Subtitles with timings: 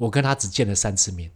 [0.00, 1.30] 我跟他只见了三次面，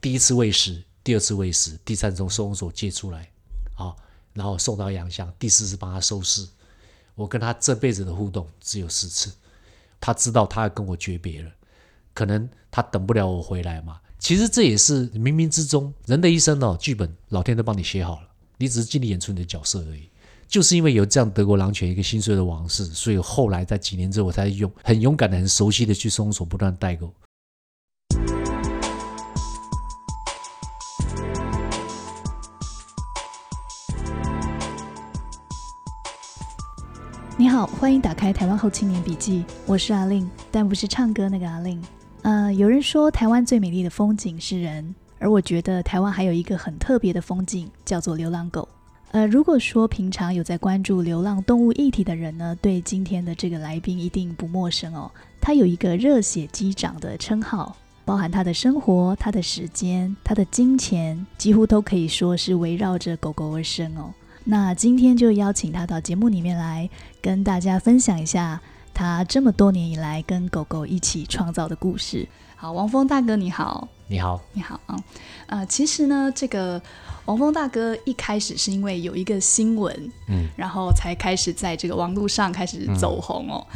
[0.00, 3.28] 第一次喂食，第二次喂食，第三次从收容所借出来，
[3.74, 3.96] 啊，
[4.32, 6.46] 然后送到洋乡，第四次帮他收尸。
[7.16, 9.32] 我跟他这辈子的互动只有四次，
[9.98, 11.50] 他知道他要跟我诀别了，
[12.14, 14.00] 可能他等不了我回来嘛。
[14.20, 18.28] 其实这也是冥冥之中，人的一生哦，剧本老天都帮你写好了，
[18.58, 20.08] 你只是尽力演出你的角色而已。
[20.46, 27.12] 就是因为有这样德国狼犬一个心碎的往事，所以后来在几年之后，我才用很勇敢的、很熟悉的去收容所不断代购。
[37.56, 41.82] 好，欢迎打开《台湾后青年笔记》，我是阿令，但不是唱歌那个阿令。
[42.20, 48.68] 呃，有人说台湾最美丽的风景是人，而我觉得台湾还有一个很特别的风景，叫做流浪狗。
[49.12, 55.10] 呃，如果说平常有在关注流浪动物议题的人呢，对今天的这个来宾一定不陌生哦。
[55.40, 64.12] 他有一个热血机长的称号，包含他的生活、他的时间、他的金钱，几乎都可以说是围绕着狗狗而生哦。
[64.48, 66.88] 那今天就邀请他到节目里面来，
[67.20, 68.60] 跟大家分享一下
[68.94, 72.28] 他这么多年以来跟狗狗一起创造的故事。
[72.54, 74.80] 好，王峰大哥你好，你好，你好。
[74.86, 74.96] 啊，
[75.48, 76.80] 呃，其实呢，这个
[77.24, 79.92] 王峰大哥一开始是因为有一个新闻，
[80.28, 83.66] 嗯，然后才开始在这个网络上开始走红哦。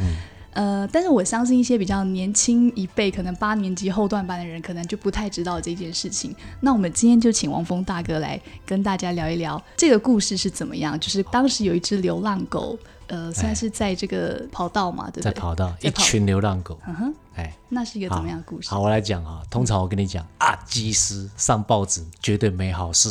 [0.53, 6.35] 呃，但是我相信一些比较年轻一辈，可能八年级后段班的人，可能就不太知道这件事情。
[6.59, 10.99] 那我们今天就请王峰大哥来跟大家聊一聊这个故事是怎么样。
[10.99, 15.31] 就是当时有一只流浪狗，呃，算是在这个跑道嘛，对不对？
[15.31, 16.77] 在跑道，一群流浪狗。
[16.85, 18.69] 嗯哼，哎，那是一个怎么样的故事？
[18.69, 19.41] 好，我来讲啊。
[19.49, 23.09] 通常我跟你讲啊，鸡师上报纸绝对没好事。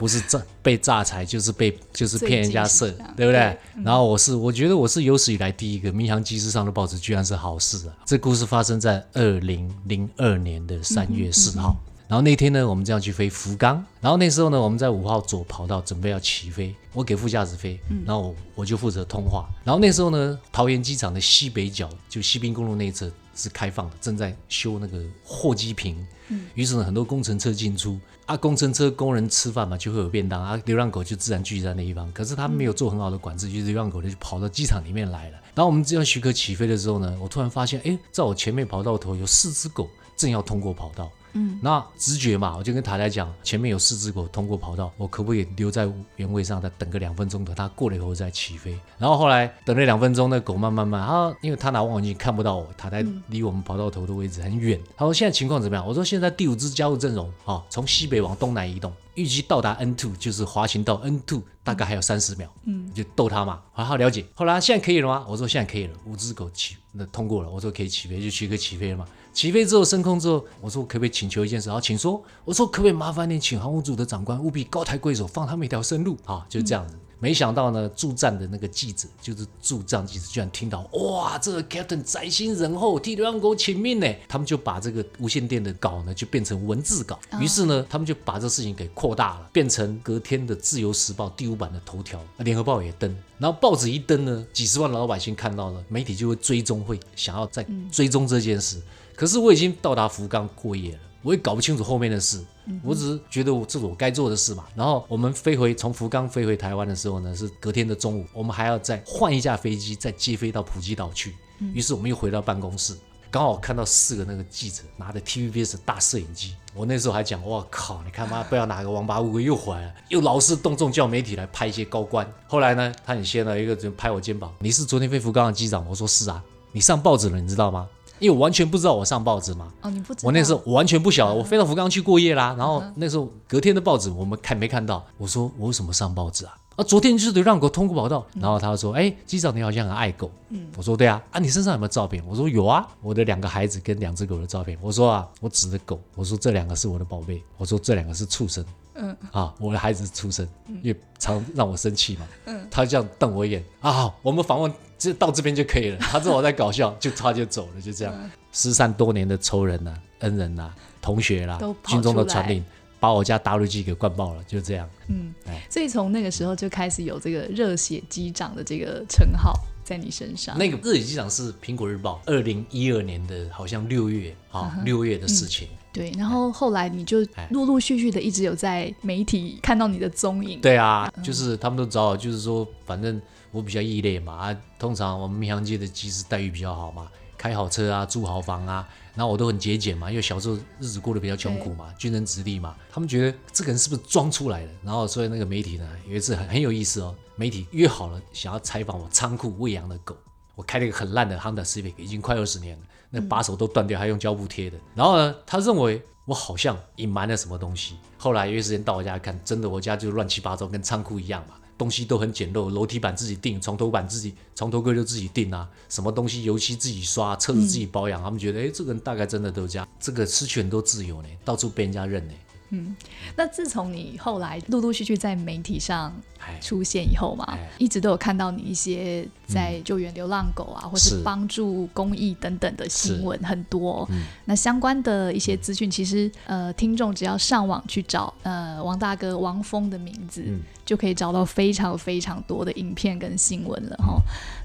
[0.00, 3.54] 不是诈被诈财，就是被就是骗人家色，对不对？
[3.84, 7.92] 然后我是我觉得我是有史以来第一个民航机师上的报纸，居然是好事啊！
[8.06, 11.76] 这故事发生在二零零二年的三月四号，
[12.08, 19.50] 然后那天呢，我们这样去飞福冈，然后那时候呢，我们在五号左跑道准备要起飞，我给副驾驶飞，然后我就负责通话。
[19.62, 27.98] 然后那时候呢，桃园机场的西北角就西滨公路那一侧是开放的，正在修那个货机坪，嗯于是呢，很多工程车进出。
[28.26, 32.12] 啊，工程车工人吃饭嘛，就会有便当啊，流浪狗就自然聚集在那一方。
[32.12, 35.38] 可是他没有做很好的管制，就流浪狗就跑到机场里面来了。
[35.52, 41.10] 然后我们这样许可起飞的时候呢，我突然发现，哎，在我前面跑道头有四只狗正要通过跑道。
[41.32, 48.78] 嗯，那直觉嘛，我就跟塔台讲，前面有四只狗通过跑道，我可不可以留在原位上，再等个两分钟，等它过了以后再起飞？
[48.98, 54.80] 然后后来等了两分钟，那狗慢慢慢，它因为它拿望远镜看不到我，塔台离我们跑道头的位置很远。
[54.96, 55.86] 他说现在情况怎么样？
[55.86, 62.52] 我说现在第五只加入阵容，啊，从西北往东南移动，预计到达 N two，就是滑行到 N two，大概还有三十秒。
[62.64, 64.24] 嗯，就逗它嘛，好好了解。
[64.34, 65.24] 后来现在可以了吗？
[65.28, 69.06] 我说现在可以了，五只狗起那通过了，我说可以起飞，就许可起飞了嘛。
[69.32, 71.70] 起飞之后升空之后，我说可不可以请求一件事？
[71.70, 72.20] 啊，请说。
[72.44, 76.18] 我说可不可以麻烦你请航空组的长官务必高抬贵手，放他们一条生路？
[76.24, 76.96] 啊，就这样子。
[77.20, 84.06] 没想到呢，驻站的那个记者，就是驻站记者，居然听到哇，这个 Captain 宅心仁厚，替流浪狗请命呢。
[84.26, 87.18] 他们就把这个无线电的稿呢，就变成文字稿。
[87.38, 93.14] 于是呢，他们就把这事情给扩大了，变成隔天的《自由时报》第五版的头条，《联合报》也登。
[93.38, 98.80] 然后报纸一登呢，几十万老百姓看到了，媒体就会追踪，会想要再追踪这件事。
[99.14, 102.42] 可是我已经到达福冈过夜了，我也搞不清楚后面的事，
[102.82, 104.64] 我只是觉得我这是我该做的事嘛。
[104.74, 111.34] 然后我们飞回从福冈飞回台湾的时候呢，是隔天的中午，我们还要再换一架飞机再接飞到普吉岛去。
[111.74, 112.96] 于是我们又回到办公室，
[113.30, 116.54] 刚好看到四个那个记者拿着 TVBS 大摄影机。
[116.74, 122.26] 我那时候还讲，我靠，你看妈不知道哪个王八乌龟又回来了，又老是动众叫媒体来拍一些高官。
[122.46, 125.86] 后来呢，他很先了，一个人拍我肩膀，你是昨天飞福冈的机长？
[125.86, 126.42] 我说是啊，
[126.72, 127.86] 你上报纸了，你知道吗？
[128.20, 132.54] 因为我完全不知道我上报纸嘛，哦，你不知道，我那时候我完全不晓得，我飞到福冈去过夜啦。
[132.56, 135.04] 然后那时候隔天的报纸我们看没看到？
[135.18, 136.56] 我说我为什么上报纸啊？
[136.76, 138.24] 啊，昨天就是得让狗通过跑道。
[138.34, 140.30] 然后他说，哎，机长你好像很爱狗。
[140.50, 142.22] 嗯，我说对啊，啊，你身上有没有照片？
[142.26, 144.78] 我说有啊，我的两个孩子跟两只狗的照片。
[144.80, 148.64] 我说啊，我指着狗，我说这两个是我的宝贝，我说这两个是畜生。
[148.94, 150.46] 嗯，啊，我的孩子是畜生，
[150.82, 152.26] 因为常让我生气嘛。
[152.46, 154.70] 嗯，他这样瞪我一眼啊，我们访问。
[155.00, 155.96] 就到这边就可以了。
[155.98, 158.14] 他知道我在搞笑，就他就走了，就这样。
[158.52, 160.70] 失散多年的仇人呐、恩人呐、
[161.00, 162.62] 同学啦、军中的传令，
[162.98, 164.86] 把我家 W G 给灌爆了，就这样。
[165.08, 165.32] 嗯，
[165.70, 169.54] 所以从那个时候就开始有这个热血机长的这个称号
[169.84, 170.58] 在你身上。
[170.58, 175.68] 那个热血机长是苹果日报二零一二年的，好像六月啊， 六月的事情。
[175.92, 177.18] 对，然后后来你就
[177.50, 180.60] 陆陆续续的一直有在媒体看到你的踪影。
[180.60, 183.20] 对啊，就是他们都知道，就是说反正。
[183.50, 194.70] 我比较异类嘛啊，通常我们民航界的机师待遇比较好嘛，开好车啊，住好房啊，然后我都很节俭嘛，因为小时候日子过得比较穷苦嘛，军人子弟嘛，他们觉得这个人是不是装出来的？
[194.84, 200.16] 然后所以那个媒体呢，有一次很很有意思哦，媒体约好了想要采访我仓库喂养的狗，
[200.54, 204.78] 我开了一个很烂的 Honda Civic，已经快二十年了，那把手都断掉，还用胶布贴的。
[204.94, 207.96] 然后呢，他认为我好像隐瞒了什么东西。
[208.16, 211.54] 后来约时间到我家看，真的我家就乱七八糟，跟仓库一样嘛。
[211.80, 218.22] 东西都很简陋，楼梯板自己定，床头板自己，床头柜就自己定啊，什么东西油漆自己刷，车子自己保养。
[218.22, 222.34] 他们觉得，哎，这个人大概真的都这样，这个失去很多自由呢，到处被人家认呢。
[222.70, 222.94] 嗯，
[223.36, 226.12] 那自从你后来陆陆续续在媒体上
[226.60, 234.08] 出现以后嘛，一直都有看到你一些在救援流浪狗啊，或是帮助公益等等的新闻很多。
[234.44, 240.44] 那相关的一些资讯，其实呃，听众只要上网去找呃王大哥王峰的名字，
[240.84, 244.22] 就可以找到非常非常多的影片跟新闻了哈。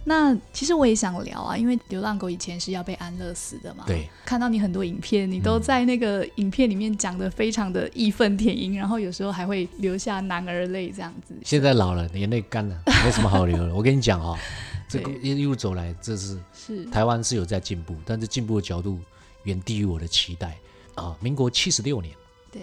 [0.08, 3.84] 那其实我也想聊啊，因为流浪狗以前是要被安乐死的嘛。
[3.88, 4.08] 对。
[4.24, 11.34] 看到你很多影片，你都在那个影片里面讲的非常的义愤填膺，然后有时候还会流下男儿泪这样子。
[11.44, 13.74] 现在老了，眼泪干了，没什么好流了。
[13.76, 14.38] 我跟你讲哦，
[14.88, 19.00] 这个一路走来，这是是台湾是有在进步，但是进步的角度
[19.46, 20.56] 远低于我的期待
[20.94, 21.18] 啊。
[21.20, 22.14] 民国七十六年，
[22.52, 22.62] 对，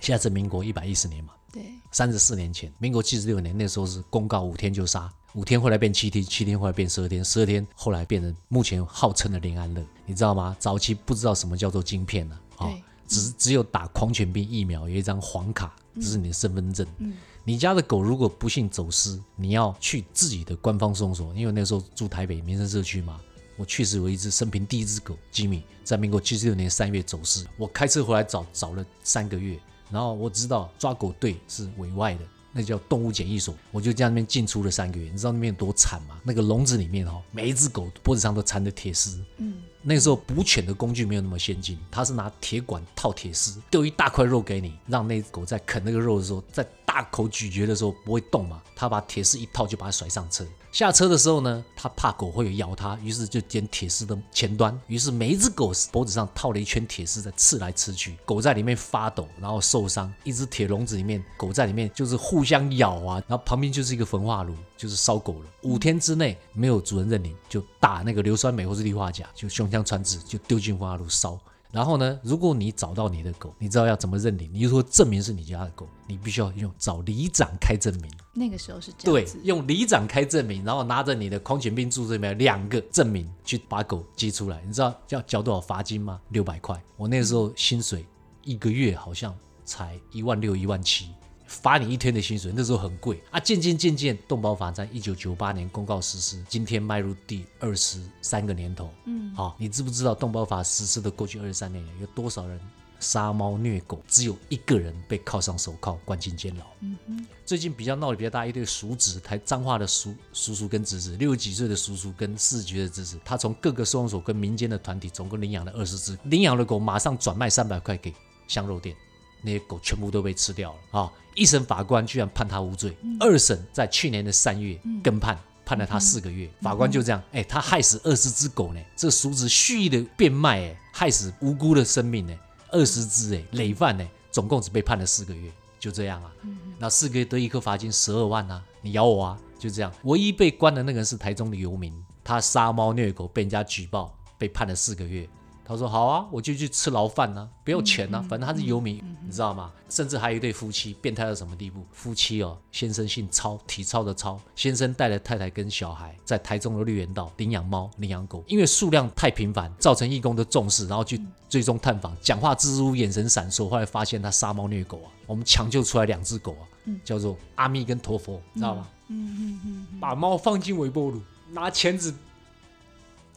[0.00, 1.62] 现在是民国一百一十年嘛，对，
[1.92, 5.12] 三十四年前，民国七十六年那时候是公告五天就杀。
[5.34, 10.56] 五天后来变七天，七天后来变十二天，十二天后来变成目前号称的林安乐，你知道吗？
[10.58, 12.68] 早期不知道什么叫做晶片呢，啊，
[13.06, 16.84] 只只有打狂犬病疫苗有一张黄卡，这是你的身份证。
[16.98, 17.12] 嗯，
[17.44, 23.20] 你家的狗如果不幸走失，你要去自己的官方收容所，因为那时候住台北民生社区嘛。
[23.56, 29.60] 我确实有一只生平第一只狗吉米，在民国七十六年三月走失，我开车回来找找了三个月，
[29.90, 32.24] 然后我知道抓狗队是委外的。
[32.52, 36.18] 那叫动物检疫所，我就在那边进出了三个月，你知道那边有多惨吗？
[36.24, 39.22] 那个笼子里面哦，每一只狗脖子上都缠着铁丝。
[39.36, 48.60] 嗯，那个时候捕犬的工具没有那么先进，它是拿铁管套铁丝，丢一大块肉给你，让那只狗在啃那个肉的时候，在大口咀嚼的时候不会动嘛。
[48.74, 50.44] 他把铁丝一套就把它甩上车。
[50.72, 60.12] 下车的时候呢，他怕狗会有咬他，于是就捡铁丝的前端，于是每一只狗脖子上套了一圈铁丝在刺来刺去，狗在里面发抖，然后受伤。
[60.24, 65.46] 一只铁笼子里面，狗在里面就是互相咬啊，然后旁边就是一个焚化炉，就是烧狗了。
[65.62, 71.38] 五天之内没有主人认领，就打那个硫酸镁或是氯化钾，就胸腔穿刺，就丢进焚化炉烧。
[71.72, 74.50] 然后呢，如果你找到你的狗，你知道要怎么认领？
[74.52, 78.10] 你就说证明是你家的狗，你必须要用找里长开证明。
[78.32, 84.60] 那个时候是这样对，用里长开证明，然后拿着你的狂犬病注册有两个证明去把狗接出来。
[84.66, 86.20] 你知道要交多少罚金吗？
[86.30, 86.82] 六百块。
[86.96, 88.04] 我那时候薪水
[88.42, 89.34] 一个月好像
[89.64, 91.10] 才一万六、一万七。
[91.50, 93.40] 罚你一天的薪水，那时候很贵啊。
[93.40, 98.88] 渐渐渐渐，动保法在一九九八年公告实施，今天迈入第二十三个年头。
[99.06, 102.60] 嗯，好，你知不知道动保法实施的过去二十三年有多少人
[103.00, 104.00] 杀猫虐狗？
[104.06, 106.64] 只有一个人被铐上手铐，关进监牢。
[106.82, 107.26] 嗯哼。
[107.44, 118.14] 最近比较闹得比较大一对叔侄，台脏话的叔叔叔跟侄子，六十几岁的叔叔跟四十几岁的侄子，他从各个收容所跟民间的团体总共领养了二十只，领养的狗马上转卖三百块给
[118.46, 118.94] 香肉店。
[119.42, 121.12] 那些狗全部都被吃掉了啊！
[121.34, 126.50] 一审法官居然判他无罪，二审在去年的三月更判，判了他四个月。
[126.60, 132.34] 法官就这样，哎，他害死二十只狗呢，这叔子蓄意的变卖，哎，害死无辜的生命呢，
[132.70, 136.32] 二十只，哎，累犯呢，总共只被判了四个月，就这样啊。
[136.78, 139.92] 那四个月得一颗罚金十二万啊，你咬我啊，就这样。
[140.02, 141.94] 唯一被关的那个人是台中的游民，
[142.24, 145.28] 他杀猫虐狗被人家举报，被判了四个月。
[145.70, 149.70] 他说：“好啊，我就去吃牢饭啊，不要钱啊，反正他是游民，你知道吗？
[149.88, 151.86] 甚至还有一对夫妻，变态到什么地步？
[151.92, 166.66] 夫妻哦，先生姓超，体操的超，先生带着太太跟小孩在台中的绿园道领养猫、领养狗，因为数量太频繁，造成义工的重视，然后去追踪探访，讲话支支吾吾，眼神闪烁，后来发现他杀猫虐狗啊，我们抢救出来两只狗啊，
[167.04, 168.88] 叫做阿咪跟陀佛，知道吗？
[169.06, 171.22] 嗯嗯嗯，把猫放进微波炉，
[171.52, 172.12] 拿钳子，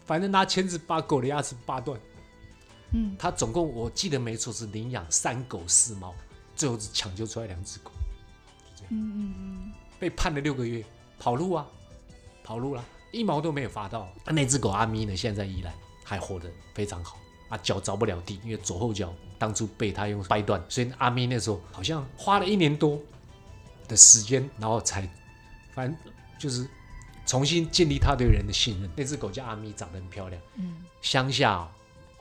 [0.04, 1.96] 反正拿钳子把狗的牙齿拔断。”
[2.94, 6.14] 嗯，他总共我记得没错是领养三狗四猫，
[6.56, 7.90] 最后只抢救出来两只狗，
[8.76, 8.90] 就这样。
[8.92, 10.86] 嗯嗯嗯，被判了六个月，
[11.18, 11.66] 跑路啊，
[12.44, 14.08] 跑路了，一毛都没有罚到。
[14.28, 15.74] 那只狗阿咪呢，现在依然
[16.04, 17.18] 还活得非常好，
[17.50, 23.02] 啊，脚着不了地，因为左后脚当初被他用掰断，所以阿咪那时候好像花了一年多
[23.88, 25.10] 的时间，然后才
[25.74, 26.68] 反正就是
[27.26, 28.92] 重新建立他对人的信任。
[28.96, 30.40] 那只狗叫阿咪，长得很漂亮。
[30.58, 31.68] 嗯，乡下。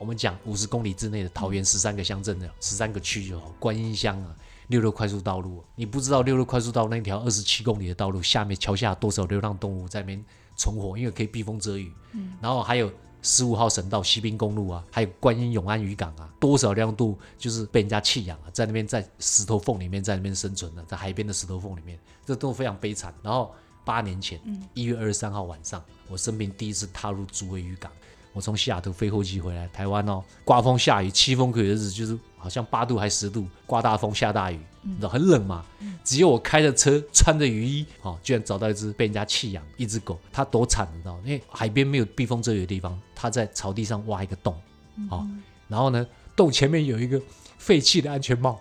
[0.03, 4.35] 我们讲五十公里之内的桃园十三个乡镇的十三个区就好，观音乡啊，
[4.67, 10.25] 六六快速道路，你不知道六六快速道路那条二十七公里的道路下面桥下多少流浪动物在那边
[10.57, 11.93] 存活，因为可以避风遮雨。
[12.15, 12.93] 嗯，然后还有
[13.23, 23.15] 十五号省道西滨公路啊，还有观音永安渔港啊，多少亮度就是被人家弃养啊，在那边在石头缝里面在那边生存的，在海边的石头缝里面，这都非常悲惨。
[23.23, 23.55] 然后
[23.85, 24.41] 八年前
[24.75, 27.93] 一月二十三号晚上，我生平第一次踏入竹围渔港。
[28.33, 35.65] 我从西雅图飞后机回来，台湾哦，刮风下雨，凄风苦雨的日子，就是好像八度还十度，刮大风下大雨，你知道很冷嘛？
[36.03, 41.19] 只有我开着车，穿着雨衣，哦，居然找到一只被人家弃养一只狗，它多惨，你知道？
[41.25, 44.55] 因为海边没有避风遮雨的地方，它在草地上挖一个洞，
[45.11, 45.29] 哦，
[45.69, 47.21] 然后呢，洞前面有一个
[47.59, 48.59] 废弃的安全帽，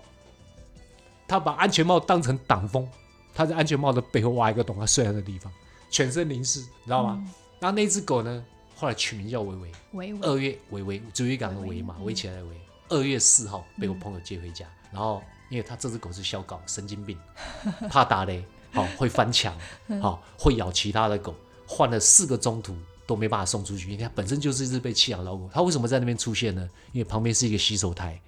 [1.27, 2.85] 它把安全帽当成挡风，
[3.33, 5.51] 它在安全帽的背后挖一个洞，它睡在那地方，
[5.89, 7.23] 全身淋湿，你知道吗？
[7.61, 8.43] 然后那只狗呢？
[8.81, 12.49] 后来取名叫维维，二月维维，主语港的维嘛，围起来的维。
[12.89, 15.21] 二月四号被我朋友接回家，然后
[15.51, 17.15] 因为他这只狗是小狗，神经病，
[17.91, 19.55] 怕打雷，好会翻墙，
[20.01, 21.35] 好会咬其他的狗，
[21.67, 25.47] 换了四个中途都没办法送出去，因为它本身就是一只被弃养老狗。
[25.53, 26.67] 它为什么在那边出现呢？
[26.91, 28.19] 因为旁边是一个洗手台，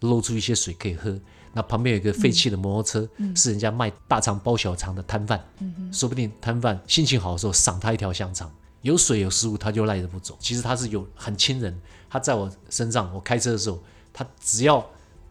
[0.00, 1.16] 露出一些水可以喝。
[1.52, 5.40] 那旁边有一个废弃的摩托车，是人家卖大肠包小肠的摊贩，
[5.92, 8.52] 说不定摊贩心情好的时候赏他一条香肠。
[8.82, 10.36] 有水有食物，它就赖着不走。
[10.40, 13.82] 其实它是有很亲人，它在我身上，我开车的时候，
[14.12, 14.84] 它只要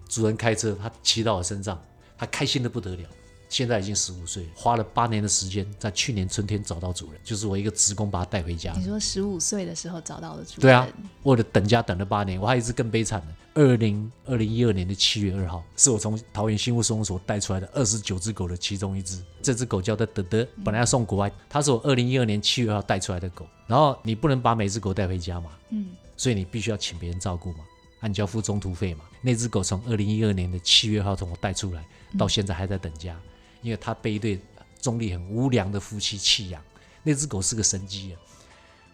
[0.08, 1.84] 主人开车，它骑到我身上，
[2.18, 3.10] 它开心的不得了。
[3.50, 8.72] 现在已经十五岁，花了八年的时间，在去年春天找到主人，就是我一个职工把它带回家。
[8.77, 10.62] 你说十五岁的时候找到了主人？
[10.62, 10.88] 对啊，
[11.24, 13.27] 为了等家等了八年，我还有一只更悲惨的。
[13.56, 19.22] 二零二零一二年的七月二号，是我从桃园新屋收容所带出来的二十九只狗的其中一只。
[19.41, 23.46] 这只狗叫做德德，本来要送国外，它是我二零一二年七月二号带出来的狗。
[23.65, 27.60] 然后你不能把每只狗带回家嘛，嗯，所以你必须要请别人照顾嘛，
[28.01, 29.03] 按交付中途费嘛。
[29.22, 31.84] 那只狗从二零一二年的七月号从我带出来，
[32.18, 33.20] 到现在还在等家。
[33.62, 34.39] 因为他被一对
[34.82, 36.62] 中立很无良的夫妻弃养，
[37.04, 38.16] 那只狗是个神机啊，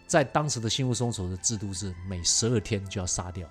[0.06, 3.48] 在当时的新物松鼠的制度是每十二天就要杀掉，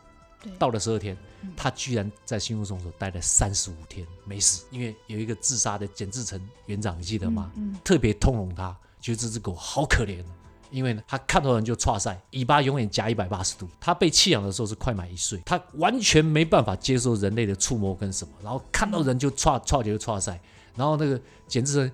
[0.59, 1.17] 到了十二天，
[1.55, 7.51] 他居然在新物松鼠待了三十五天没死，因为有一个自杀的简志成园长，你记得吗？
[7.83, 10.23] 特别通融他，觉得这只狗好可怜。
[10.71, 13.69] 因为呢，他看到人就唰塞，尾巴永远夹一百八十度。
[13.79, 20.37] 他被弃养的时候是快满一岁，他完全没办法接受人类的触摸跟什么，然后看到人就唰唰就唰塞。
[20.75, 21.91] 然后那个简志成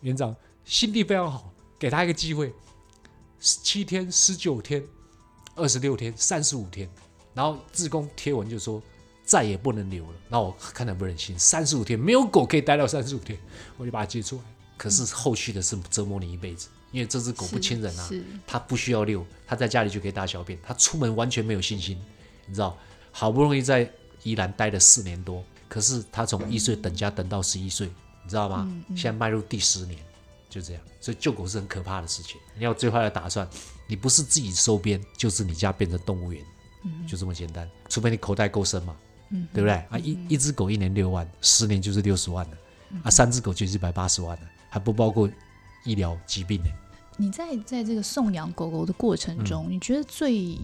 [0.00, 2.52] 园长心地非常好，给他一个机会，
[3.40, 4.84] 十七天、十九天、
[5.54, 6.88] 二十六天、三十五天。
[7.32, 8.80] 然后志工贴文就说
[9.24, 10.12] 再也不能留了。
[10.28, 13.38] 那我看得不忍心，三十五天没有狗可以待到三十五天，
[13.76, 14.42] 我就把它接出来。
[14.76, 16.68] 可是后续的是折磨你一辈子。
[16.92, 18.10] 因为这只狗不亲人啊，
[18.46, 22.00] 它不需要遛，它在家里就可以大小便，它出门完全没有信心，
[22.46, 22.78] 你知道？
[23.10, 23.90] 好不容易在
[24.22, 27.90] 宜兰待了四年多，可是它从一岁等家等到十一岁，
[28.24, 28.68] 你知道吗？
[28.96, 29.98] 现在迈入第十年，
[30.50, 30.82] 就这样。
[31.00, 33.46] 所以救狗是很可怕的事情，你要最坏的打算，
[33.86, 36.42] 你不是自己收编，就是你家变成动物园，
[37.06, 37.68] 就这么简单。
[37.88, 38.96] 除非你口袋够深嘛，
[39.52, 39.72] 对不对？
[39.90, 42.56] 啊，一一只狗一年六万，十年就是六十万了，
[43.04, 45.28] 啊，三只狗就是一百八十万了，还不包括
[45.84, 46.70] 医疗疾病呢。
[47.16, 50.58] 你在在这个送养狗狗的过程中，你觉得最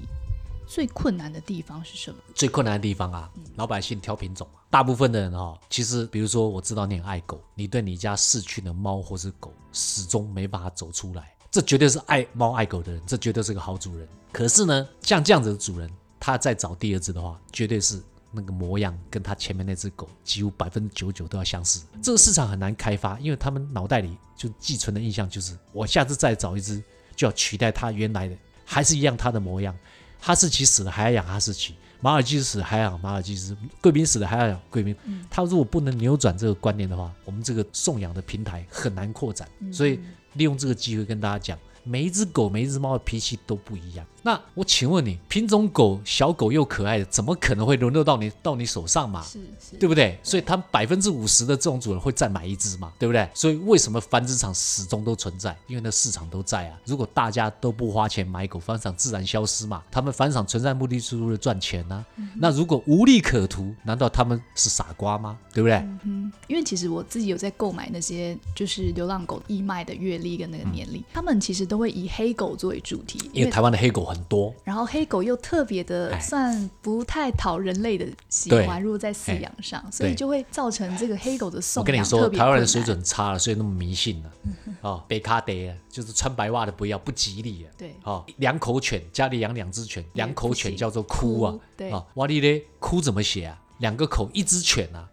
[0.70, 2.16] 最困难的地方是什么？
[2.32, 14.08] 最困难的地方啊，老百姓挑品种大部分的人哈，其实比如说我知道你很爱狗，你对你家逝去的猫或是狗始终没办法走出来，这绝对是爱猫爱狗的人，这绝对是个好主人。
[14.32, 18.00] 可是呢，像这样子的主人，他再找第二只的话，绝对是。
[18.32, 26.80] 那个模样跟他前面那只狗几乎百分之九九都要相似，这个市场很难开发，因为他们脑袋里就寄存的印象就是，我下次再找一只
[27.16, 29.76] 就要取代它原来的，还是一样它的模样。
[30.20, 34.94] 哈士奇死了还要养哈士奇，马尔济斯死了还要养马尔济斯，贵宾死了还要养贵宾。
[35.30, 39.48] 他如果不能扭转这个观念的话，我们这个送养的平台很难扩展。
[39.72, 39.98] 所以
[40.34, 41.58] 利用这个机会跟大家讲。
[41.84, 44.06] 每一只狗、每一只猫的脾气都不一样。
[44.22, 49.22] 那我请问你，品种狗小狗又可爱的，怎么可能会沦落到你到你手上嘛？
[49.22, 50.18] 是是，对不对？
[50.22, 52.92] 所以它百分之五十的这种主人会再买一只嘛？
[52.98, 53.26] 对不对？
[53.32, 55.56] 所以为什么繁殖场始终都存在？
[55.66, 56.78] 因为那市场都在啊。
[56.84, 59.82] 如果大家都不花钱买狗，繁殖场自然消失嘛。
[59.90, 62.04] 他们繁殖场存在目的是为了赚钱呢。
[62.36, 65.38] 那如果无利可图，难道他们是傻瓜吗？
[65.54, 65.76] 对不对？
[66.04, 71.70] 嗯，因为其实我自己有在购买那些就是流浪狗义卖的月历跟那个年历，他们其实。
[71.70, 81.84] 都会以黑狗作为主题，因为台湾的黑狗很多，然后黑狗又特别的算不太讨人类的喜欢，如果在饲养上，所以就会造成这个黑狗的送养。
[81.84, 84.30] 我跟你说，台湾人水准差了，所以那么迷信了。
[84.82, 85.52] 哦，北卡德
[85.90, 87.66] 就是穿白袜的不要，不吉利啊。
[87.76, 91.54] 对，哦，两口犬家里养两只犬，两口犬叫做哭啊。
[91.76, 93.60] 对，啊，哇哩嘞，哭怎么写啊？
[93.78, 95.08] 两个口一只犬啊，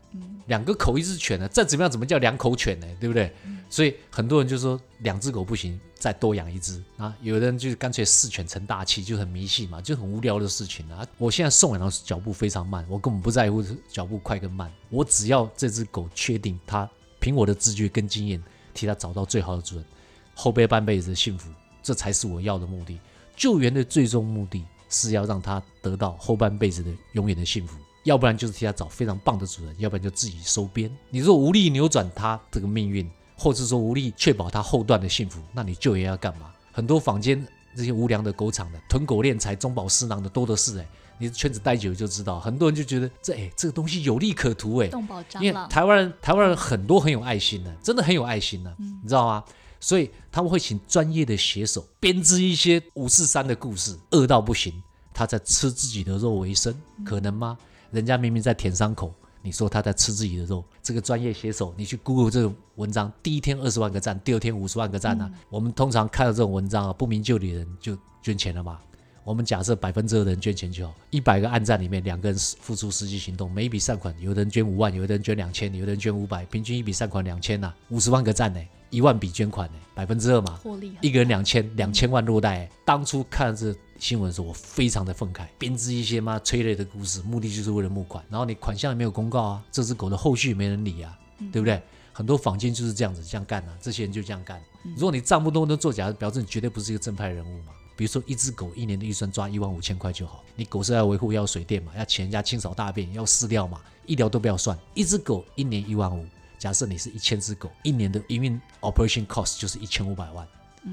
[0.48, 1.48] 两个口一只犬呢？
[1.48, 2.88] 再怎么样怎么叫两口犬呢？
[3.00, 3.34] 对不对？
[3.70, 7.16] 所以很多人就说两只狗不行，再多养一只啊。
[7.22, 11.06] 有的人就干脆四犬成大器，就很迷信嘛，就很无聊的事情啊。
[11.18, 18.42] 我现在送养的脚步非常慢，我根本不在乎脚步快跟慢，我只要这只狗确定它凭我的直觉跟经验
[18.74, 19.86] 替它找到最好的主人，
[20.34, 21.50] 后背半辈子的幸福，
[21.84, 23.00] 这才是我要的目的。
[23.36, 27.78] 救援的最终目的是要让它得到后半辈子的永远的幸福。
[28.04, 30.90] 要不然就是替他找非常棒的主人，要不然就自己收编。
[31.10, 33.06] 你若无力扭转他这个命运，
[33.38, 36.52] 或者说无力确保他后段的幸福，那你救援要干嘛？
[36.72, 40.80] 很多坊间这些无良的狗场的囤狗敛财、中饱私囊的多的是。
[40.80, 40.88] 哎，
[41.20, 44.90] 你圈子待久就知道，很多人就觉得这哎这个东西有利可图哎，
[45.42, 49.44] 因为台湾人台湾人很多很有爱心的，真的很有爱心的，你知道吗？
[49.80, 54.74] 所以他们会请专业的写手编织一些五四三的故事，饿到不行，
[55.14, 56.74] 他在吃自己的肉为生，
[57.06, 57.58] 可能吗？
[57.92, 59.14] 人家明明在舔伤口，
[59.48, 60.62] 你说他在吃自己的肉。
[60.84, 65.32] 这个专业写手，你去 Google 这个文章，第一天二十万个赞，第二天五十万个赞呢？
[65.50, 68.78] 我们通常看到这种文章啊，不明就里的人就捐钱了嘛。
[69.24, 80.60] 我们假设百分之二的人捐钱就好，一百个暗赞里面两个人付出实际行动，每一笔善款，有的人捐五万，有的人捐两千，有的人捐五百，平均一笔善款两千呐，五十万个赞呢，一万笔捐款呢，百分之二嘛，
[81.02, 82.70] 一个人两千，两千万落袋。
[82.86, 83.76] 当初看这。
[84.00, 88.24] 新闻的时候，我非常的愤慨，编织一些嘛催泪的故事，目的就是为了募款。
[88.30, 91.18] 然后你款项也没有公告啊，这只狗的后续没人理啊，
[91.52, 91.82] 对不对？
[92.14, 94.62] 很多坊间就是这样子这样干啊，这些人就这样干。
[94.96, 97.72] 如果你账目都能作假，表示你绝对不是一个正派人物嘛。
[97.96, 104.78] 比如说一只狗一年的预算抓一万五千块就好，你狗是要维护，要水电嘛，要请人家清扫大便，要饲料嘛，医疗都不要算。
[104.94, 106.24] 一只狗一年一万五，
[106.58, 110.48] 假设你是一千只狗，一年的营运 operation cost 就是一千五百万。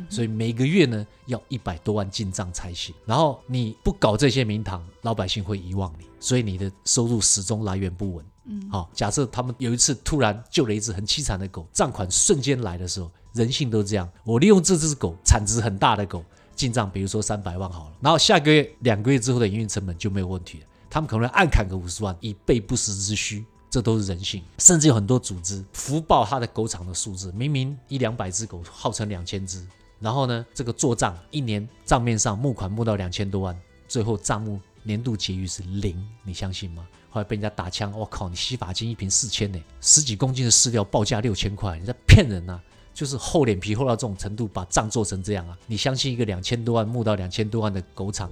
[0.09, 2.93] 所以每个月呢要一百多万进账才行。
[3.07, 8.25] 然后你不搞这些名堂，老百姓会遗忘你，所以你的收入始终来源不稳。
[8.47, 14.11] 嗯，好，假设他们有一次突然救了一只很凄惨的狗，账款瞬间来的时候，人性都这样。
[14.25, 16.25] 我利用这只狗产值很大的狗
[16.57, 20.67] 进账，比如说三百万好了，然后下个月两个月之后的营运成本就没有问题了。
[20.91, 23.45] 他们可能暗砍个五十万以备不时之需，
[23.75, 24.41] 这都是人性。
[24.59, 29.67] 甚至有很多组织福报他的狗场的数字，明明一两百只狗，号称两千只。
[29.99, 36.87] 然后呢，这个做账一年账面上募款募到两千多万，最后账目年度结余是零，你相信吗？
[37.11, 42.61] 后来被人家打枪，我靠，你洗发精一瓶四千呢，十几公斤的饲料报价六千块，你在骗人呐！
[42.95, 45.59] 就是厚脸皮厚到这种程度，把账做成这样啊？
[45.67, 48.31] 你相信一个两千多万募到两千多万的狗场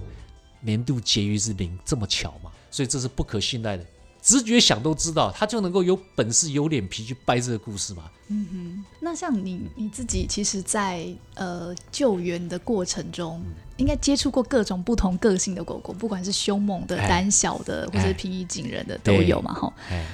[0.61, 2.49] 年度结余是零，这么巧吗？
[2.71, 3.85] 所以这是不可信赖的。
[4.23, 8.09] 直觉想都知道，他就能够有本事、有脸皮去掰这个故事嘛？
[8.29, 13.43] 嗯哼，那像你你自己，其实，在呃救援的过程中。
[13.83, 19.73] 应该接触过各种不同个性的狗狗，不管是凶猛的、胆小的，或者平易近人的都有嘛，哈。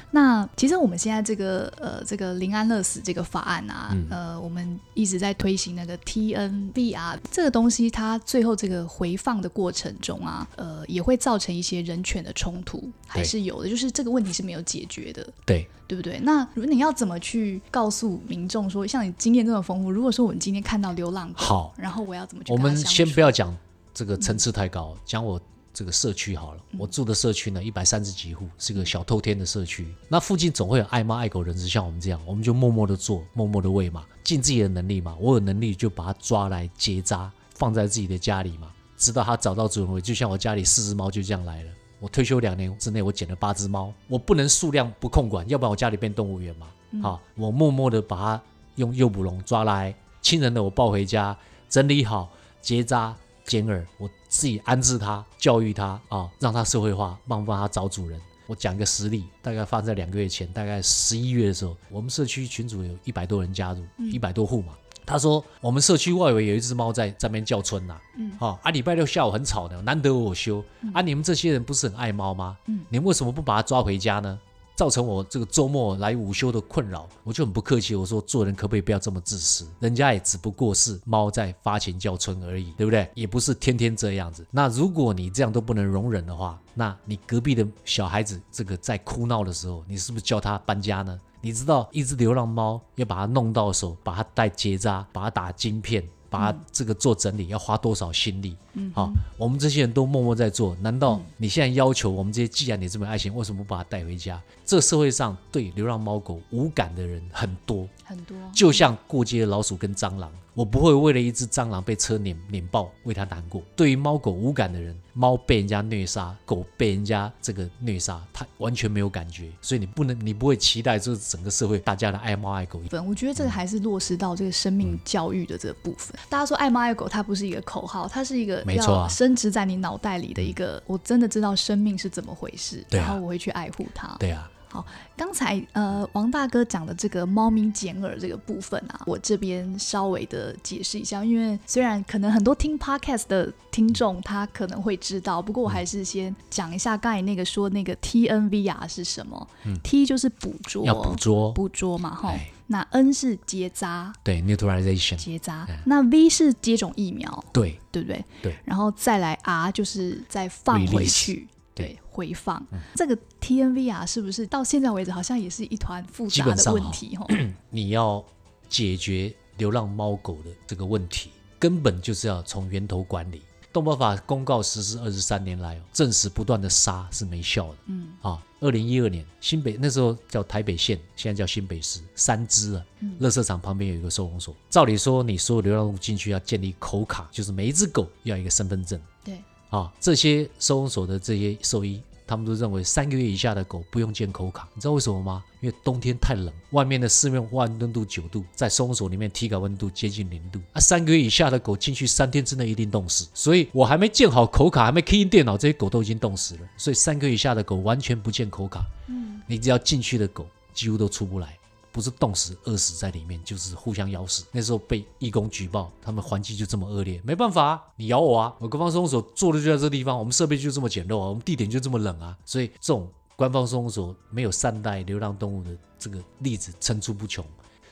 [0.09, 15.27] 那其实我们现在这个呃这个临安乐死这个法案啊，呃，我们一直在推行那个 T N B R 这个东西，它最后这个回放的过程中啊，呃，也会造成一些人权的冲突，还是有的，就是这个问题是没有解决的。
[15.45, 15.67] 对。
[15.89, 16.19] 对不对？
[16.19, 22.53] 那如果你要怎么去告诉民众说，像你经验这么丰富，如果说我们今天看到流浪狗，好，然后我要怎么去？
[22.53, 23.51] 我们先不要讲
[23.99, 25.37] 这个层次太高，讲我
[25.73, 26.61] 这个社区好了。
[26.77, 29.93] 我住的社区呢，一百三十几户，是个小透天的社区。
[30.07, 35.17] 那附近总会有爱猫爱狗人士，像我们这样，我们就默默的做，默默的喂嘛，尽自己的能力嘛。
[35.19, 39.99] 我有能力就把它抓来结扎，放在自己的家里嘛，直到它找到主人位。
[39.99, 41.71] 就像我家里四只猫就这样来了。
[41.99, 46.67] 我退休两年之内，我捡了八只猫，我不能数量不控管，要不然我家里变动物园嘛。
[47.03, 48.41] 好，我默默的把它
[48.75, 52.29] 用诱捕笼抓来，亲人的我抱回家，整理好，
[52.61, 53.13] 结扎、
[53.49, 58.21] 剪耳，我自己安置它，教育它啊，让它社会化，帮帮它找主人。
[58.45, 64.73] 我讲一个实例，大概发生在两个月前，大概十一月的时候，我们社区群组有一百多人加入，一百多户嘛。
[65.03, 72.55] 他说：“我们社区外围有一只猫在那边叫春呐，嗯，好啊，礼拜六下午很吵的，难得我休啊，你们这些人不是很爱猫吗？
[72.67, 74.39] 嗯，你们为什么不把它抓回家呢？
[74.79, 79.67] 造成我这个周末来午休的困扰，我就很不客气，我说做人可不可以不要这么自私？
[79.81, 83.11] 人家也只不过是猫在发情叫春而已，对不对？
[83.13, 84.47] 也不是天天这样子。
[84.49, 98.55] 那如果你这样都不能容忍的话，那你隔壁的小孩子这个在哭闹的时候，你是不是叫他搬家呢？”你知道一只流浪猫要把它弄到手，把它带结扎，把它打晶片，把这个做整理，要花多少心力？
[98.73, 100.75] 嗯，好，我们这些人都默默在做。
[100.81, 104.41] 难道你现在要求我们这些，既然你这么爱心，为什么不把它带回家？
[104.65, 108.35] 这社会上对流浪猫狗无感的人很多，很多。
[108.55, 113.61] 就像过街的老鼠跟蟑螂，我不会为了一只蟑螂被车碾碾爆为它难过。
[113.75, 122.81] 对于猫狗无感的人，猫被人家虐杀，狗被人家这个虐杀，他完全没有感觉，所以你不能，你不会期待就是整个社会大家的爱猫爱狗。
[123.07, 126.17] 我觉得这个还是落实到这个生命教育的这个部分。
[126.29, 130.81] 大家说爱猫爱狗，它不是一个口号，它是一个要升值在你脑袋里的一个。
[130.87, 134.15] 我真的知道生命是怎么回事，然后我会去爱护它。
[134.19, 134.49] 对啊。
[134.71, 134.85] 好，
[135.17, 149.47] 刚才呃王大哥讲的这个猫咪剪耳这个部分啊，我这边稍微的解释一下，因为虽然可能很多听 podcast 的听众他可能会知道，不过我还是先讲一下刚才那个说那个 TNVR 是什么。
[149.65, 152.33] 嗯，T 就是捕捉，要捕捉，捕捉嘛哈。
[152.71, 155.67] 那 N 是结扎，对，neutralization 结扎。
[155.85, 158.23] 那 V 是接种疫苗，对，对不对？
[158.43, 158.55] 对。
[158.63, 161.47] 然后再来 R 就是再放回去。
[161.73, 162.61] 对，回放
[162.95, 167.15] 这个 T N V R 是不是到现在为止好像也是一团复杂的问题？
[167.15, 167.25] 哈，
[167.71, 168.21] 你要
[168.67, 173.41] 解决流浪猫狗的这个问题，根本就是要从源头管理。
[173.71, 177.77] 动保法公告实施二十三年来，证实不断的杀是没效的。
[177.85, 184.55] 嗯啊，二零一二年新北那时候叫台北县，现在叫新北市，三只啊，嗯乐色场旁边有一个收容所。
[184.71, 188.99] 照理说，你所有流浪动物进去要建立口卡，就是每一只狗要一个身份证。
[189.23, 189.39] 对。
[189.69, 195.43] 啊，这些收容所的这些兽医，他们都认为三个月以下的狗不用建口卡，你知道为什么吗？
[195.61, 203.27] 因为冬天太冷，外面的室面外温度九度，在收容所里面体感温度接近零度，啊，三个月以下的狗进去三天之内一定冻死。
[203.33, 206.61] 所以我还没建好口卡，还没 key in 电脑，这些狗都已经冻死了。
[206.77, 211.57] 所以三个月以下的狗完全不建口卡，嗯，你只要进去的狗几乎都出不来。
[211.99, 214.45] 不是冻死、饿死在里面，就是互相咬死。
[214.53, 218.55] 那时候被义工举报，他们环境就这么恶劣，没办法，你咬我啊！
[218.57, 227.43] 我官方收容所做的就在这地方，我们设备就这么简陋啊，我们地点就这么冷啊，所以这种官方收容所没有善待流浪动物的这个例子层出不穷。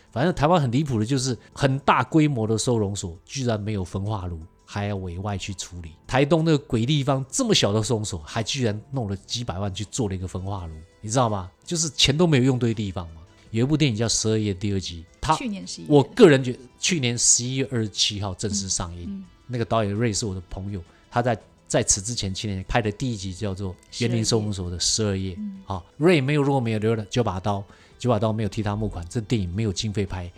[0.09, 5.91] 反正台湾很离谱的就是很大规模的收容所居然没有焚化炉，还要委外去处理。
[6.07, 11.51] 台东那个鬼地方这么小的收容所，还居然弄了几百万去做了一个焚化炉，你知道吗？
[11.65, 13.21] 就是钱都没有用对地方嘛。
[13.51, 19.23] 有一部电影叫《十二夜》第二集，他去年十一，我个人觉得去年十一月二十七号正式上映。
[19.47, 25.33] 那个导演瑞是我的朋友，他在在此之前七年拍的第一集叫做《园林收容所的十二夜》。
[25.65, 27.63] 好，瑞没有如果没有留了九把刀，
[27.97, 30.31] 九把刀没有替他募款，这电影没有经费拍。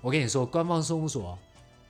[0.00, 1.38] 我跟你说，官方收容所，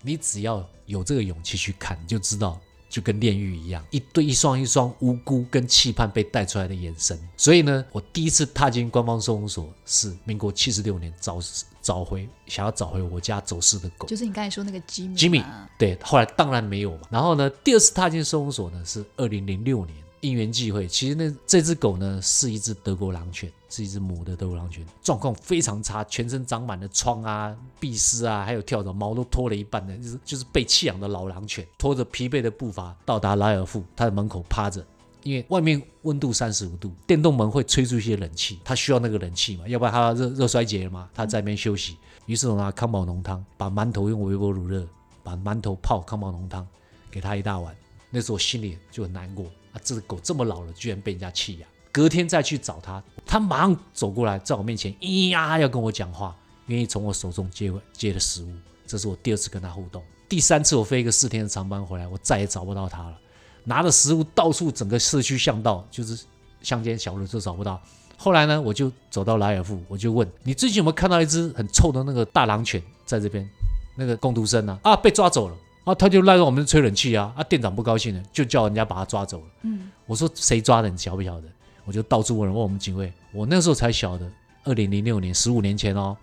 [0.03, 2.61] 你只要有这个勇气去看，你就知道。
[2.91, 7.19] 就跟炼狱一样，一对一双一双无辜跟期盼被带出来的眼神。
[7.37, 11.39] 所以呢，我第一次踏进官方收容所是民国七十六年，找
[11.81, 15.15] 找回想要找回我家走失的狗，就是你刚才说那个吉米。
[15.15, 15.43] 吉米，
[15.79, 17.03] 对，后来当然没有嘛。
[17.09, 19.97] 然后呢，第二次踏进收容所呢是二零零六年。
[20.23, 34.85] 因缘际会，其实那这只狗呢是一只德国狼犬，是一只母的德国狼犬，状况非常差，全身长满了疮啊、闭丝啊，还有跳蚤，毛都脱了一半的，就是就是被弃养的老狼犬，拖着疲惫的步伐到达莱尔富，他的门口趴着，
[35.23, 44.87] 因为外面温度三十五度，电动门会吹出一些冷气，他需要那个冷气嘛，要不然他热热衰竭了嘛，他在那边休息，于是我拿康宝浓汤，把馒头用微波炉热，
[45.23, 46.67] 把馒头泡康宝浓汤，
[47.11, 47.75] 给他一大碗，
[48.11, 49.47] 那时候心里就很难过。
[49.73, 51.69] 啊，这只狗这么老了，居然被人家弃养。
[51.93, 58.53] 隔天再去找他，他马上走过来，在我面前咿呀要跟我讲话，愿意从我手中接接的食物。
[58.87, 60.03] 这是我第二次跟他互动。
[60.29, 63.19] 第三次我飞一个四天的长班回来，我再也找不到他了。
[63.65, 66.19] 拿着食物到处整个社区巷道，就是
[66.63, 67.81] 乡间小路都找不到。
[68.17, 73.49] 后来呢，我就走到莱尔富，我就问你最近有没有看到一只很臭的那个大狼犬在这边？
[73.97, 74.79] 那个工读生呢？
[74.83, 75.57] 啊，被抓走了。
[75.85, 77.33] 啊，他就赖着我们吹冷气啊！
[77.37, 79.47] 啊，店长不高兴了，就叫人家把他抓走了。
[79.63, 80.89] 嗯，我说谁抓的？
[80.89, 81.49] 你晓不晓得？
[81.91, 83.13] 我就到处问人，问我们警卫。
[83.33, 84.25] 我那时候才晓得，
[84.63, 86.17] 二零零六年，十五年前哦，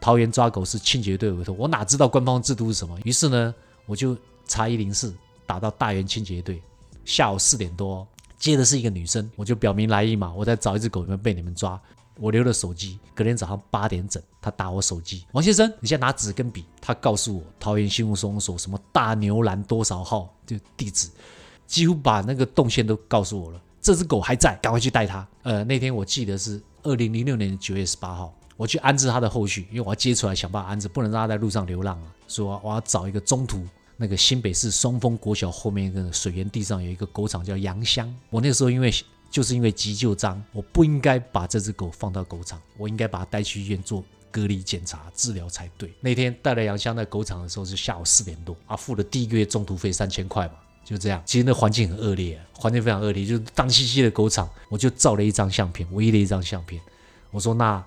[0.00, 2.96] 桃园抓狗是清洁队委托，我哪知道官方制度是什么？
[3.02, 3.52] 于是呢，
[3.84, 5.12] 我就查一零四，
[5.44, 6.62] 打到大园清洁队。
[7.04, 8.06] 下午四点多
[8.38, 11.80] 接的是一个女生，我就表明来意嘛，我在找一只狗有没有被你们抓。
[12.20, 16.64] 我留了手机，隔天早上八点整，他打我手机，王先生，你现在拿纸跟笔。
[16.80, 21.08] 他告诉我桃园新闻收容所什么大牛栏多少号就地址，
[21.66, 23.60] 几乎把那个动线都告诉我了。
[23.88, 25.26] 这只狗还在，赶快去带它。
[25.44, 32.12] 呃，那天我记得是二零零六年的九月十八号，我去安置它的后续，因为我要接出来想办法安置，不能让它在路上流浪啊。
[32.26, 38.14] 说我要找一个中途那个新北市双峰国小后面一个水源地上有一个狗场叫杨香。
[38.28, 38.92] 我那时候因为。
[39.30, 45.92] 就是因为急救章，我不应该把这只狗放到狗场，我应该把它带去医院做隔离检查、治疗才对。
[46.00, 50.54] 那天带来杨香在狗场的时候是下午四点多，啊，付了第一个月中途费三千块嘛，
[50.88, 51.22] 就这样。
[51.26, 54.48] 其实那环境很恶劣，环境非常恶劣，就是脏兮兮的狗场。
[54.70, 56.80] 我就照了一张相片，唯一的一张相片。
[57.30, 57.84] 我说：“那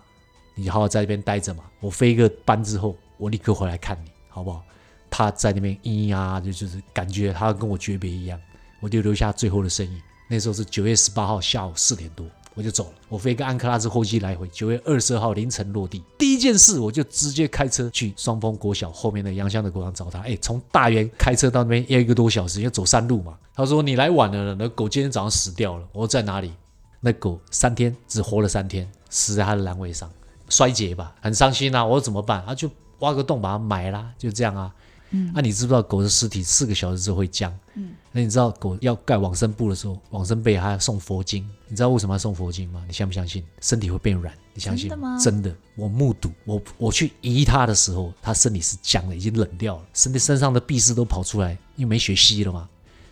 [0.54, 4.64] 你好好在那边待着嘛，我飞一个班之后，我立刻回来看你，好不好？”
[5.10, 8.40] 他在那边咿咿呀呀，就就是感觉他跟我诀别一样，
[8.80, 10.02] 我就留下最后的身影。
[10.30, 12.92] 那时候是九月十八号下午四点多，我就走了。
[13.08, 16.04] 我飞个安克拉斯候机来回，九月二十二号凌晨落地。
[16.18, 20.20] 第一件事，我就直接开车去双峰国小后面的杨香的国场找他。
[20.20, 23.38] 哎，从大园开车到那边要一个多小时，要走山路嘛。
[23.54, 25.88] 他说你来晚了，那狗今天早上死掉了。
[25.94, 26.54] 我说在哪里？
[27.00, 30.10] 那狗三天只活了三天，死在他的阑尾上，
[30.50, 31.84] 衰竭吧，很伤心啊。
[31.84, 32.44] 我说怎么办？
[32.46, 34.72] 啊，就挖个洞把它埋啦，就这样啊。
[35.12, 37.54] 嗯，那你知不知道狗的尸体四个小时之后会僵？
[37.76, 41.48] 嗯，那你知道狗要盖往生布的时候，往生被还要送佛经？
[41.68, 42.84] 你知道为什么要送佛经吗？
[42.88, 43.44] 你相不相信？
[43.62, 45.18] 身体会变软，你相信吗？
[45.22, 52.68] 真的，我目睹，我我去移它的时候，它身体是僵的，已经冷掉了，身体身上的闭丝都跑出来，因为没血吸了嘛。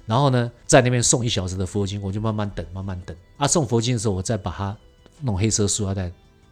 [0.06, 3.16] 然后呢，在那边送一小时的佛经，我就慢慢等，慢慢等。
[3.38, 4.76] 啊，送佛经的时候，我再把它
[5.22, 6.12] 弄黑色塑料袋，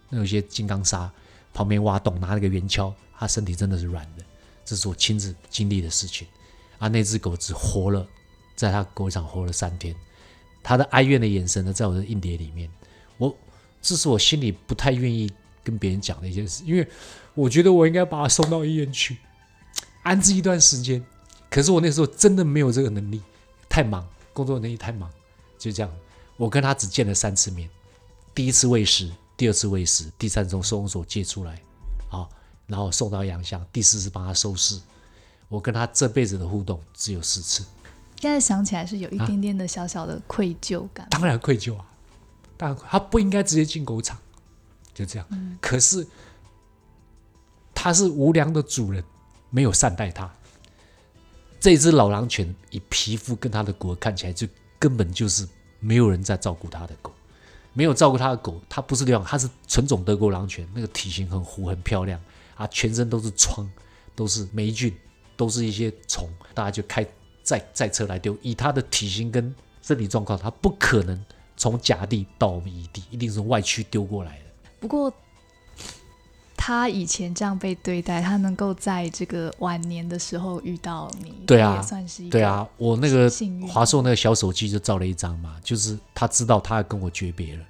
[0.10, 1.12] 那有些金刚砂，
[1.54, 4.24] 旁边挖洞，拿那个圆锹，它身体真的是软的。
[4.68, 6.28] 这是我亲自经历的事情，
[6.78, 8.06] 啊，那只狗只活了，
[8.54, 9.96] 在它狗场活了三天，
[10.62, 12.70] 它的哀怨的眼神呢，在我的硬碟里面，
[13.18, 13.34] 我
[13.82, 15.32] 这是我心里不太愿意
[15.64, 16.86] 跟别人讲的一件事，因为
[17.34, 19.16] 我觉得我应该把它送到医院去
[20.04, 21.02] 安置一段时间，
[21.50, 23.22] 可是我那时候真的没有这个能力，
[23.70, 25.10] 太忙，工作能力太忙，
[25.58, 25.90] 就这样，
[26.36, 27.70] 我跟他只见了三次面，
[28.36, 31.62] 第一次喂食，第二次喂食，第三次从收容所借出来，
[32.68, 34.80] 然后送到阳乡，第四次帮他收尸。
[35.50, 37.66] 我跟他这辈子的互动只有四次。
[38.20, 41.08] 现在想起来是有一点点的小小的愧疚感。
[41.10, 41.86] 当然愧疚啊，
[42.58, 44.18] 当然他不应该直接进狗场，
[44.94, 45.58] 就这样。
[45.62, 46.06] 可是
[47.74, 49.04] 他是无良的主人，
[49.50, 50.30] 没有善待他。
[51.60, 55.48] 这只老狼犬以皮肤跟他的骨看起来，就根本就是
[55.80, 57.14] 没有人在照顾他的狗。
[57.74, 62.20] 没有照顾他的狗，它不是流浪，它是纯种德国狼犬，那个体型很虎很漂亮。
[62.58, 63.70] 啊，全身都是疮，
[64.16, 64.94] 都是霉菌，
[65.36, 67.06] 都是一些虫，大家就开
[67.44, 68.36] 载载车来丢。
[68.42, 71.24] 以他的体型跟身体状况，他不可能
[71.56, 74.44] 从甲地到我们乙地，一定是外区丢过来的。
[74.80, 75.14] 不过，
[76.56, 82.68] 他以前这样被对待，他能够在这个晚年的时候遇到你，对啊，算是一对啊。
[82.78, 83.32] 我那个
[83.68, 87.64] 华硕那个小手机就照了一张嘛，就是他知道他要跟我诀别了，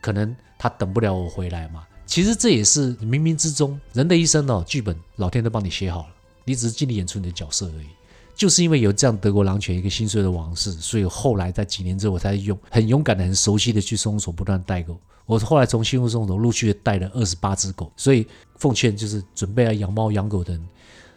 [0.00, 1.86] 可能他等不了我回来嘛。
[2.10, 6.08] 其实这也是冥冥之中，人的一生哦，剧本老天都帮你写好了，
[6.44, 7.86] 你只是尽力演出你的角色而已。
[8.34, 14.98] 就是因为有这样德国狼犬一个心碎的往事，所以后来在几年之后，我才用很勇敢的、很熟悉的去收容所不断带狗。
[15.24, 17.92] 我后来从新屋收容所陆续带了二十八只狗。
[17.96, 20.68] 所以奉劝就是准备要养猫养狗的人，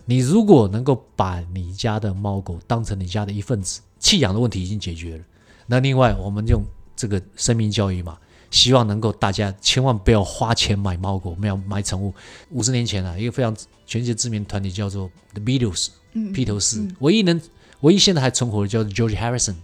[0.05, 5.23] 你如果能够把你家的猫狗当成你家的一份子，弃养的问题已经解决了。
[5.65, 6.61] 那另外我们用
[6.95, 8.15] 这个生命教育嘛。
[8.53, 12.13] 希望能够大家千万不要花钱买猫狗，没有买宠物。
[12.51, 13.53] 五十年前啊，一个非常
[13.87, 15.87] 全世界知名团体叫做 The Beatles，
[16.35, 17.41] 披头士，唯一能
[17.81, 19.55] 唯一现在还存活的叫做 George Harrison，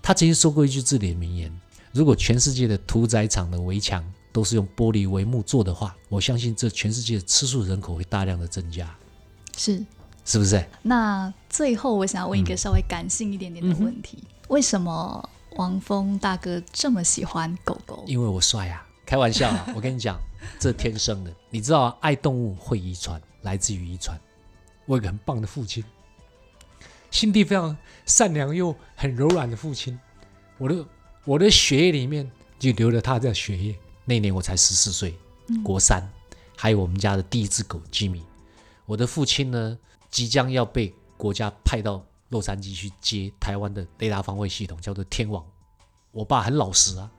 [0.00, 1.52] 他曾经说过一句至理名言：
[1.90, 8.96] 如果全世界的屠宰场的围墙都是用玻璃帷幕做的话，我相信这全世界吃素人口会大量的增加。
[9.56, 9.84] 是，
[10.24, 10.64] 是不是？
[10.82, 15.28] 那最后我想要问一个稍微感性一点点的问题：为什么？
[15.56, 18.86] 王峰大哥这么喜欢狗狗，因为我帅啊！
[19.06, 19.66] 开玩笑啊！
[19.74, 20.20] 我跟你讲，
[20.58, 21.32] 这天生的。
[21.50, 24.18] 你知道，爱动物会遗传，来自于遗传。
[24.84, 25.82] 我有个很棒的父亲，
[27.10, 29.98] 心地非常善良又很柔软的父亲。
[30.58, 30.86] 我的
[31.24, 33.76] 我的血液里面就流了他的血液。
[34.04, 35.16] 那年我才十四岁，
[35.64, 36.06] 国三，
[36.56, 38.22] 还有我们家的第一只狗吉米。
[38.84, 39.78] 我的父亲呢，
[40.10, 42.04] 即将要被国家派到。
[42.28, 45.44] 洛杉矶去接台湾的雷达防卫系统，叫做天网。
[46.12, 47.10] 我爸很老实啊，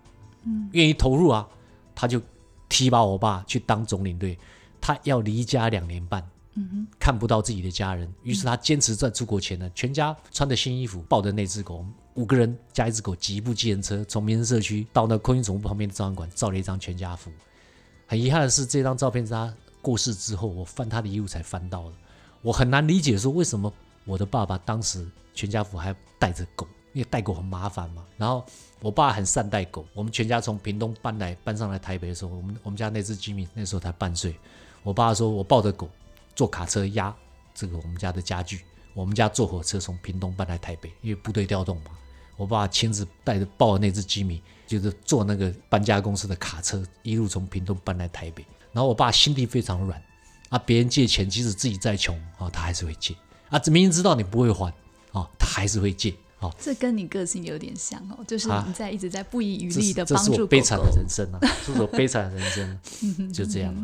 [0.43, 1.47] 嗯，愿意投入啊，
[1.93, 2.21] 他就
[2.67, 4.37] 提拔我爸去当总领队。
[4.81, 6.21] 他要离家两年半，
[6.55, 17.31] 嗯哼，看不到自己的家人，于是他坚持在出国前呢，全家穿着新衣服，抱着那只狗，五个人加一只狗，挤一部计程车，从民生社区到那空军总部旁边的照相馆，照了一张全家福。
[18.05, 21.95] 很遗憾的是，这张照片是他过世之后，我翻他的衣物才翻到的。
[22.41, 23.71] 我很难理解说为什么。
[24.07, 28.03] 我的爸爸当时全家福还带着狗，因为带狗很麻烦嘛。
[28.17, 28.43] 然后
[28.79, 34.35] 我爸很善待狗，我们全家从屏东搬来搬上来台北的时候，我们我们家那只吉米那时候才半岁。
[34.81, 35.89] 我爸说我抱着狗
[36.33, 37.13] 坐卡车压
[37.53, 38.61] 这个我们家的家具，
[38.93, 41.91] 我们家坐火车从屏东搬来台北，因为部队调动嘛。
[42.37, 48.45] 我爸亲自带着抱着那只吉米，就是坐那个搬家公司的卡车，一路从屏东搬来台北。
[48.71, 50.01] 然后我爸心地非常软，
[50.49, 53.15] 啊，别人借钱，即使自己再穷啊，他还是会借。
[53.49, 54.73] 啊，明明知道你不会还，
[55.11, 63.81] 啊，他还是会借，哦，这跟你个性有点像哦，就是你在一直在不遗余力的帮助 这是我悲惨的人生啊，这是我悲惨的人生，就这样啊。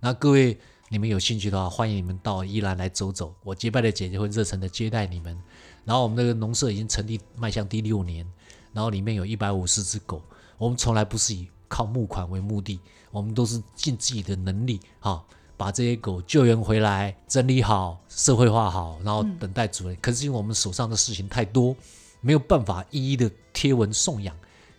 [0.00, 3.34] 那各位你们有兴趣的话，欢迎你们到宜兰来走走。
[3.42, 5.38] 我结拜的姐姐会热诚的接待你们。
[5.84, 8.26] 然后我们那个农舍已经成立迈向第六年，
[8.72, 10.22] 然后里面有一百五十只狗。
[10.58, 12.78] 我们从来不是以靠募款为目的，
[13.10, 15.22] 我们都是尽自己的能力啊，
[15.60, 19.96] 把这些狗救援回来，整理好，社会化好，然后等待主人。
[20.00, 21.76] 可是因为我们手上的事情太多，
[22.22, 24.34] 没有办法一一的贴文送养。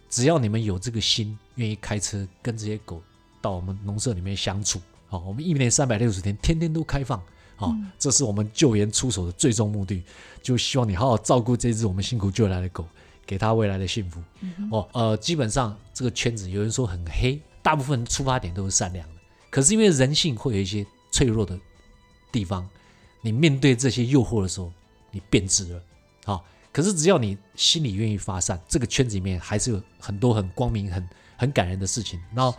[0.10, 3.00] 只要你们有这个心，愿意开车跟这些狗
[3.39, 4.82] 到我们农舍里面相处。
[5.08, 7.22] 好，我们一年三百六十天，天天都开放。
[7.56, 10.04] 好，这是我们救援出手的最终目的，
[10.41, 12.84] 就希望你好好照顾这只我们辛苦救来的狗，
[13.24, 14.20] 给它未来的幸福。
[14.72, 19.21] 哦，呃，基本上这个圈子有人说很黑，大部分出发点都是善良的，
[19.52, 21.60] 可是因为人性会有一些脆弱的
[22.32, 22.68] 地方，
[23.22, 24.72] 你面对这些诱惑的时候，
[25.12, 25.84] 你变质了。
[26.26, 32.20] 好，可是只要你心里愿意发散，这个圈子里面还是有很多很光明、很很感人的事情。
[32.34, 32.58] 然后。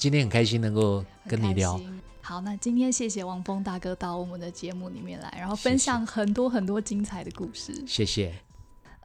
[0.00, 1.76] 今天很开心能够跟你聊。
[2.20, 7.82] 好，那今天谢谢王峰大哥到我们的节目里面来，然后分享很多很多精彩的故事。
[7.84, 8.32] 谢谢。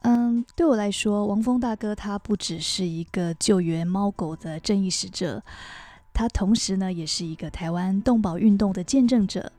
[0.02, 5.42] 嗯，对我来说，王峰大哥他不只是一个救援猫狗的正义使者，
[6.14, 9.52] 他同时呢也是一个台湾动保运动的见证者。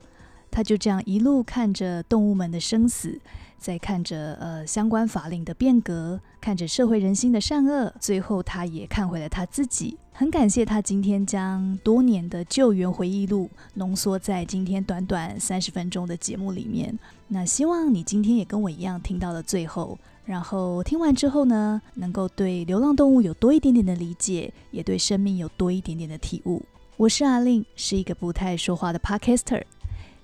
[0.50, 3.20] 他就这样一路看着动物们的生死。
[3.58, 9.96] 在看着呃相关法令的变革，看着社会人心的善恶，最后他也看回了他自己。
[10.12, 16.96] 很感谢他今天将多年的救援回忆录浓缩在今天短短三十分钟的节目里面。
[17.28, 26.60] 那希望你今天也跟我一样听到了最后，然后听完之后呢，能够对流浪动物有多一点点的理解，也对生命有多一点点的体悟。
[26.96, 29.62] 我是阿令，是一个不太说话的 Podcaster。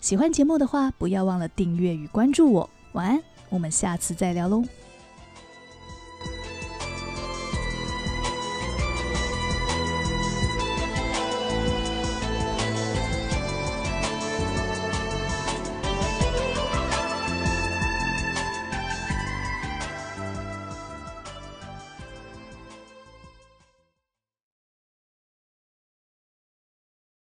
[0.00, 2.68] 喜欢节目的话，不要忘了订阅与关注我。
[2.94, 4.64] 晚安，我们下次再聊喽。